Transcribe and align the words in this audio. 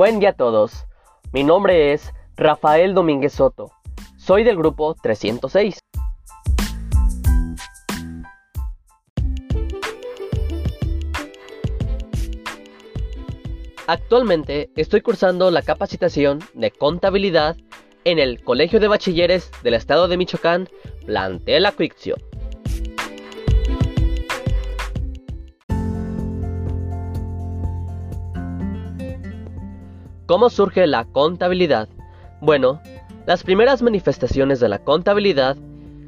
Buen 0.00 0.18
día 0.18 0.30
a 0.30 0.32
todos. 0.32 0.86
Mi 1.30 1.44
nombre 1.44 1.92
es 1.92 2.14
Rafael 2.34 2.94
Domínguez 2.94 3.34
Soto. 3.34 3.70
Soy 4.16 4.44
del 4.44 4.56
grupo 4.56 4.94
306. 4.94 5.78
Actualmente 13.86 14.70
estoy 14.74 15.02
cursando 15.02 15.50
la 15.50 15.60
capacitación 15.60 16.38
de 16.54 16.70
contabilidad 16.70 17.58
en 18.04 18.18
el 18.18 18.42
Colegio 18.42 18.80
de 18.80 18.88
Bachilleres 18.88 19.50
del 19.62 19.74
Estado 19.74 20.08
de 20.08 20.16
Michoacán, 20.16 20.70
plantel 21.04 21.66
Acuiccio. 21.66 22.16
¿Cómo 30.30 30.48
surge 30.48 30.86
la 30.86 31.06
contabilidad? 31.06 31.88
Bueno, 32.40 32.80
las 33.26 33.42
primeras 33.42 33.82
manifestaciones 33.82 34.60
de 34.60 34.68
la 34.68 34.78
contabilidad 34.78 35.56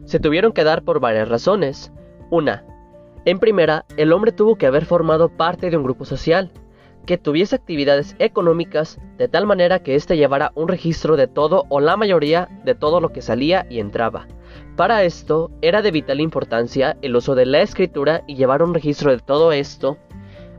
se 0.05 0.21
tuvieron 0.21 0.53
que 0.53 0.63
dar 0.63 0.85
por 0.85 1.01
varias 1.01 1.29
razones. 1.29 1.91
Una, 2.31 2.65
en 3.25 3.41
primera, 3.41 3.85
el 3.97 4.13
hombre 4.13 4.31
tuvo 4.31 4.55
que 4.55 4.67
haber 4.67 4.85
formado 4.85 5.29
parte 5.29 5.71
de 5.71 5.77
un 5.77 5.83
grupo 5.83 6.05
social, 6.05 6.53
que 7.05 7.19
tuviese 7.19 7.57
actividades 7.57 8.15
económicas 8.21 9.01
de 9.19 9.27
tal 9.27 9.45
manera 9.45 9.81
que 9.81 9.97
éste 9.97 10.17
llevara 10.17 10.53
un 10.55 10.69
registro 10.69 11.17
de 11.17 11.27
todo 11.27 11.65
o 11.69 11.81
la 11.81 11.97
mayoría 11.97 12.49
de 12.65 12.77
todo 12.77 13.01
lo 13.01 13.09
que 13.09 13.23
salía 13.23 13.67
y 13.71 13.81
entraba. 13.81 14.29
Para 14.77 15.03
esto 15.03 15.51
era 15.63 15.83
de 15.83 15.91
vital 15.91 16.21
importancia 16.21 16.97
el 17.03 17.17
uso 17.17 17.35
de 17.35 17.47
la 17.47 17.61
escritura 17.61 18.23
y 18.29 18.37
llevar 18.37 18.63
un 18.63 18.73
registro 18.73 19.11
de 19.11 19.19
todo 19.19 19.51
esto. 19.51 19.99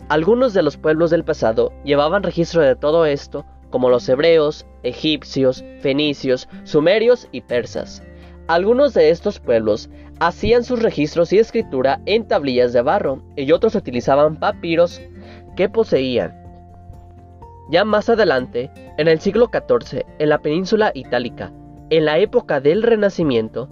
Algunos 0.09 0.53
de 0.53 0.63
los 0.63 0.75
pueblos 0.75 1.11
del 1.11 1.23
pasado 1.23 1.71
llevaban 1.85 2.23
registro 2.23 2.61
de 2.61 2.75
todo 2.75 3.05
esto 3.05 3.45
como 3.73 3.89
los 3.89 4.07
hebreos, 4.07 4.67
egipcios, 4.83 5.65
fenicios, 5.79 6.47
sumerios 6.63 7.27
y 7.31 7.41
persas. 7.41 8.03
Algunos 8.45 8.93
de 8.93 9.09
estos 9.09 9.39
pueblos 9.39 9.89
hacían 10.19 10.63
sus 10.63 10.83
registros 10.83 11.33
y 11.33 11.39
escritura 11.39 11.99
en 12.05 12.27
tablillas 12.27 12.71
de 12.71 12.83
barro 12.83 13.23
y 13.35 13.51
otros 13.51 13.73
utilizaban 13.73 14.39
papiros 14.39 15.01
que 15.55 15.69
poseían. 15.69 16.39
Ya 17.71 17.83
más 17.83 18.09
adelante, 18.09 18.69
en 18.99 19.07
el 19.07 19.19
siglo 19.19 19.49
XIV, 19.51 20.05
en 20.19 20.29
la 20.29 20.37
península 20.37 20.91
itálica, 20.93 21.51
en 21.89 22.05
la 22.05 22.19
época 22.19 22.61
del 22.61 22.83
Renacimiento, 22.83 23.69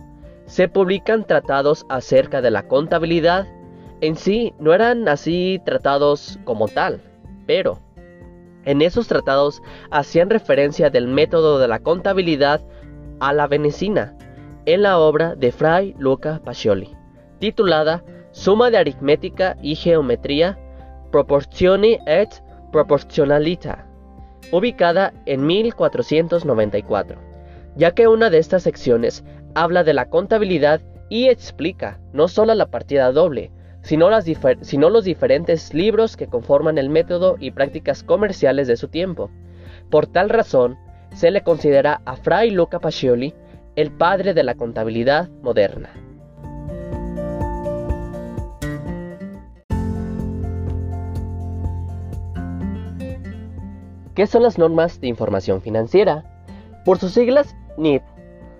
se 0.47 0.67
publican 0.67 1.27
tratados 1.27 1.85
acerca 1.89 2.41
de 2.41 2.49
la 2.49 2.67
contabilidad. 2.67 3.45
En 4.01 4.15
sí 4.15 4.55
no 4.57 4.73
eran 4.73 5.07
así 5.07 5.61
tratados 5.63 6.39
como 6.43 6.67
tal, 6.67 7.03
pero 7.45 7.77
en 8.65 8.81
esos 8.81 9.07
tratados 9.07 9.61
hacían 9.89 10.29
referencia 10.29 10.89
del 10.89 11.07
método 11.07 11.59
de 11.59 11.67
la 11.67 11.79
contabilidad 11.79 12.61
a 13.19 13.33
la 13.33 13.47
venecina, 13.47 14.15
en 14.65 14.83
la 14.83 14.99
obra 14.99 15.35
de 15.35 15.51
Fray 15.51 15.95
Luca 15.97 16.41
Pacioli, 16.43 16.89
titulada 17.39 18.03
Suma 18.31 18.69
de 18.69 18.77
aritmética 18.77 19.57
y 19.61 19.75
geometría, 19.75 20.57
Proporzione 21.11 21.99
et 22.05 22.29
Proporcionalita, 22.71 23.85
ubicada 24.51 25.13
en 25.25 25.45
1494, 25.45 27.19
ya 27.75 27.91
que 27.91 28.07
una 28.07 28.29
de 28.29 28.37
estas 28.37 28.63
secciones 28.63 29.23
habla 29.55 29.83
de 29.83 29.93
la 29.93 30.09
contabilidad 30.09 30.81
y 31.09 31.27
explica 31.27 31.99
no 32.13 32.27
solo 32.27 32.53
la 32.55 32.67
partida 32.67 33.11
doble, 33.11 33.51
sino, 33.81 34.09
los 34.09 35.03
diferentes 35.03 35.73
libros 35.73 36.15
que 36.15 36.27
conforman 36.27 36.77
el 36.77 36.89
método 36.89 37.35
y 37.39 37.51
prácticas 37.51 38.03
comerciales 38.03 38.67
de 38.67 38.77
su 38.77 38.87
tiempo. 38.87 39.29
Por 39.89 40.07
tal 40.07 40.29
razón, 40.29 40.77
se 41.13 41.31
le 41.31 41.41
considera 41.41 42.01
a 42.05 42.15
Fray 42.15 42.51
Luca 42.51 42.79
Pacioli 42.79 43.33
el 43.75 43.91
padre 43.91 44.33
de 44.33 44.43
la 44.43 44.55
contabilidad 44.55 45.29
moderna. 45.41 45.89
¿Qué 54.15 54.27
son 54.27 54.43
las 54.43 54.57
normas 54.57 54.99
de 54.99 55.07
información 55.07 55.61
financiera? 55.61 56.25
Por 56.85 56.97
sus 56.97 57.13
siglas, 57.13 57.55
NIF, 57.77 58.03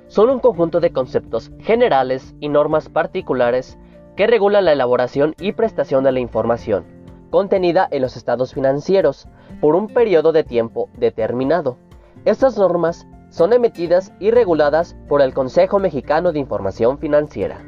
son 0.07 0.29
un 0.29 0.39
conjunto 0.39 0.79
de 0.79 0.91
conceptos 0.91 1.51
generales 1.59 2.35
y 2.39 2.49
normas 2.49 2.89
particulares 2.89 3.77
que 4.15 4.27
regula 4.27 4.61
la 4.61 4.73
elaboración 4.73 5.35
y 5.39 5.53
prestación 5.53 6.03
de 6.03 6.11
la 6.11 6.19
información 6.19 7.01
contenida 7.31 7.87
en 7.89 8.03
los 8.03 8.15
estados 8.17 8.53
financieros 8.53 9.27
por 9.59 9.75
un 9.75 9.87
periodo 9.87 10.33
de 10.33 10.43
tiempo 10.43 10.89
determinado. 10.97 11.77
Estas 12.25 12.57
normas 12.57 13.07
son 13.29 13.53
emitidas 13.53 14.13
y 14.19 14.29
reguladas 14.29 14.95
por 15.07 15.21
el 15.21 15.33
Consejo 15.33 15.79
Mexicano 15.79 16.33
de 16.33 16.39
Información 16.39 16.99
Financiera. 16.99 17.65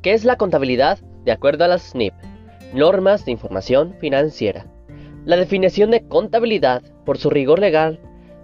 ¿Qué 0.00 0.14
es 0.14 0.24
la 0.24 0.36
contabilidad? 0.36 0.98
De 1.24 1.30
acuerdo 1.30 1.64
a 1.64 1.68
las 1.68 1.82
SNIP, 1.82 2.14
Normas 2.74 3.24
de 3.24 3.30
Información 3.30 3.94
Financiera. 4.00 4.66
La 5.24 5.36
definición 5.36 5.92
de 5.92 6.08
contabilidad, 6.08 6.82
por 7.04 7.18
su 7.18 7.30
rigor 7.30 7.60
legal, 7.60 8.00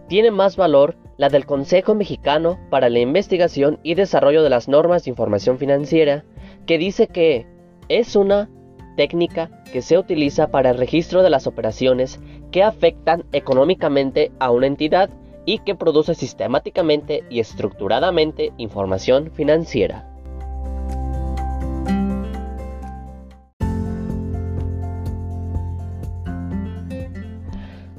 tiene 0.08 0.30
más 0.30 0.56
valor 0.56 0.96
la 1.18 1.28
del 1.28 1.46
Consejo 1.46 1.94
Mexicano 1.94 2.58
para 2.70 2.88
la 2.88 2.98
Investigación 2.98 3.78
y 3.82 3.94
Desarrollo 3.94 4.42
de 4.42 4.50
las 4.50 4.68
Normas 4.68 5.04
de 5.04 5.10
Información 5.10 5.58
Financiera, 5.58 6.24
que 6.66 6.78
dice 6.78 7.06
que 7.08 7.46
es 7.88 8.16
una 8.16 8.48
técnica 8.96 9.50
que 9.72 9.82
se 9.82 9.98
utiliza 9.98 10.50
para 10.50 10.70
el 10.70 10.78
registro 10.78 11.22
de 11.22 11.30
las 11.30 11.46
operaciones 11.46 12.20
que 12.50 12.62
afectan 12.62 13.24
económicamente 13.32 14.32
a 14.38 14.50
una 14.50 14.66
entidad 14.66 15.10
y 15.44 15.58
que 15.58 15.74
produce 15.74 16.14
sistemáticamente 16.14 17.24
y 17.30 17.40
estructuradamente 17.40 18.52
información 18.58 19.30
financiera. 19.32 20.04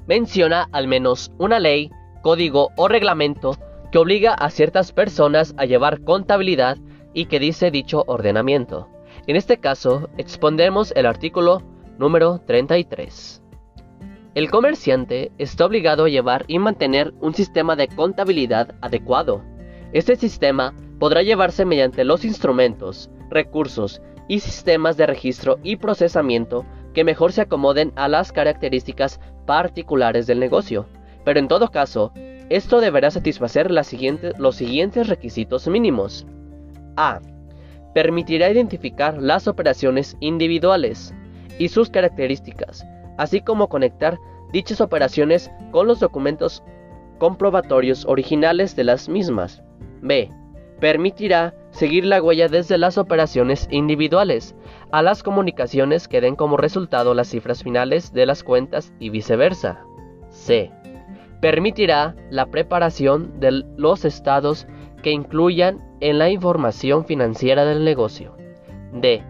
Menciona 0.05 0.67
al 0.71 0.87
menos 0.87 1.31
una 1.37 1.59
ley 1.59 1.91
código 2.21 2.69
o 2.75 2.87
reglamento 2.87 3.57
que 3.91 3.97
obliga 3.97 4.33
a 4.33 4.49
ciertas 4.49 4.91
personas 4.91 5.53
a 5.57 5.65
llevar 5.65 6.01
contabilidad 6.01 6.77
y 7.13 7.25
que 7.25 7.39
dice 7.39 7.71
dicho 7.71 8.03
ordenamiento. 8.07 8.87
En 9.27 9.35
este 9.35 9.57
caso, 9.57 10.09
expondremos 10.17 10.93
el 10.95 11.05
artículo 11.05 11.63
número 11.97 12.39
33. 12.45 13.43
El 14.35 14.51
comerciante 14.51 15.31
está 15.37 15.65
obligado 15.65 16.05
a 16.05 16.09
llevar 16.09 16.45
y 16.47 16.59
mantener 16.59 17.13
un 17.19 17.33
sistema 17.33 17.75
de 17.75 17.87
contabilidad 17.87 18.75
adecuado. 18.81 19.43
Este 19.91 20.15
sistema 20.15 20.73
podrá 20.99 21.23
llevarse 21.23 21.65
mediante 21.65 22.03
los 22.03 22.23
instrumentos, 22.23 23.09
recursos 23.29 24.01
y 24.27 24.39
sistemas 24.39 24.97
de 24.97 25.07
registro 25.07 25.57
y 25.63 25.77
procesamiento 25.77 26.65
que 26.93 27.03
mejor 27.03 27.31
se 27.31 27.41
acomoden 27.41 27.91
a 27.95 28.07
las 28.07 28.31
características 28.31 29.19
particulares 29.45 30.27
del 30.27 30.39
negocio. 30.39 30.85
Pero 31.23 31.39
en 31.39 31.47
todo 31.47 31.69
caso, 31.69 32.11
esto 32.49 32.81
deberá 32.81 33.11
satisfacer 33.11 33.69
los 33.69 33.87
siguientes 34.55 35.07
requisitos 35.07 35.67
mínimos. 35.67 36.25
A. 36.95 37.19
Permitirá 37.93 38.49
identificar 38.49 39.21
las 39.21 39.47
operaciones 39.47 40.17
individuales 40.19 41.13
y 41.59 41.69
sus 41.69 41.89
características, 41.89 42.85
así 43.17 43.41
como 43.41 43.69
conectar 43.69 44.17
dichas 44.51 44.81
operaciones 44.81 45.51
con 45.71 45.87
los 45.87 45.99
documentos 45.99 46.63
comprobatorios 47.19 48.05
originales 48.05 48.75
de 48.75 48.83
las 48.85 49.09
mismas. 49.09 49.61
B. 50.01 50.31
Permitirá 50.79 51.53
seguir 51.71 52.05
la 52.05 52.23
huella 52.23 52.47
desde 52.47 52.77
las 52.77 52.97
operaciones 52.97 53.67
individuales 53.69 54.55
a 54.91 55.03
las 55.03 55.21
comunicaciones 55.21 56.07
que 56.07 56.21
den 56.21 56.35
como 56.35 56.57
resultado 56.57 57.13
las 57.13 57.27
cifras 57.27 57.61
finales 57.61 58.13
de 58.13 58.25
las 58.25 58.43
cuentas 58.43 58.93
y 58.99 59.09
viceversa. 59.09 59.83
C 60.29 60.71
permitirá 61.41 62.15
la 62.29 62.47
preparación 62.47 63.39
de 63.39 63.63
los 63.77 64.05
estados 64.05 64.67
que 65.01 65.11
incluyan 65.11 65.79
en 66.01 66.17
la 66.19 66.29
información 66.29 67.05
financiera 67.05 67.65
del 67.65 67.85
negocio. 67.85 68.35
D. 68.93 69.23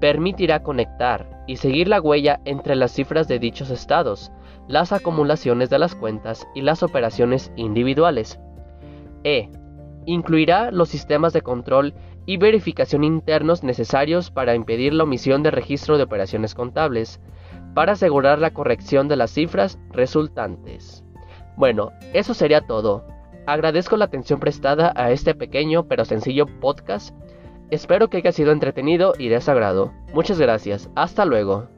Permitirá 0.00 0.62
conectar 0.62 1.44
y 1.46 1.56
seguir 1.56 1.88
la 1.88 2.00
huella 2.00 2.40
entre 2.44 2.76
las 2.76 2.92
cifras 2.92 3.28
de 3.28 3.38
dichos 3.38 3.70
estados, 3.70 4.32
las 4.68 4.92
acumulaciones 4.92 5.68
de 5.68 5.78
las 5.78 5.94
cuentas 5.94 6.46
y 6.54 6.62
las 6.62 6.82
operaciones 6.82 7.52
individuales. 7.56 8.40
E. 9.24 9.50
Incluirá 10.06 10.70
los 10.70 10.88
sistemas 10.88 11.34
de 11.34 11.42
control 11.42 11.92
y 12.24 12.38
verificación 12.38 13.04
internos 13.04 13.62
necesarios 13.62 14.30
para 14.30 14.54
impedir 14.54 14.94
la 14.94 15.04
omisión 15.04 15.42
de 15.42 15.50
registro 15.50 15.98
de 15.98 16.04
operaciones 16.04 16.54
contables, 16.54 17.20
para 17.74 17.92
asegurar 17.92 18.38
la 18.38 18.52
corrección 18.52 19.08
de 19.08 19.16
las 19.16 19.32
cifras 19.32 19.78
resultantes. 19.90 21.04
Bueno, 21.56 21.92
eso 22.12 22.34
sería 22.34 22.60
todo. 22.60 23.04
Agradezco 23.46 23.96
la 23.96 24.06
atención 24.06 24.40
prestada 24.40 24.92
a 24.94 25.10
este 25.10 25.34
pequeño 25.34 25.86
pero 25.88 26.04
sencillo 26.04 26.46
podcast. 26.46 27.14
Espero 27.70 28.08
que 28.08 28.18
haya 28.18 28.32
sido 28.32 28.52
entretenido 28.52 29.14
y 29.18 29.28
de 29.28 29.40
sagrado. 29.40 29.92
Muchas 30.12 30.40
gracias. 30.40 30.90
Hasta 30.94 31.24
luego. 31.24 31.68